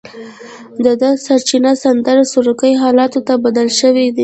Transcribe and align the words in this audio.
دده 0.85 1.09
د 1.15 1.19
سرچپه 1.25 1.71
سندرې 1.83 2.23
سروکي 2.33 2.73
حالاتو 2.81 3.19
ته 3.27 3.33
بدل 3.45 3.67
شوي 3.79 4.07
دي. 4.15 4.19